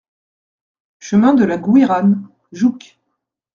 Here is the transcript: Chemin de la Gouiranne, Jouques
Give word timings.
Chemin 0.97 1.35
de 1.35 1.45
la 1.45 1.57
Gouiranne, 1.59 2.27
Jouques 2.51 2.97